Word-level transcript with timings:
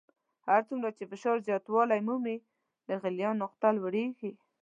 هر 0.49 0.61
څومره 0.69 0.89
چې 0.97 1.03
فشار 1.11 1.37
زیاتوالی 1.47 1.99
مومي 2.07 2.37
د 2.87 2.89
غلیان 3.01 3.35
نقطه 3.43 3.67
لوړیږي. 3.77 4.31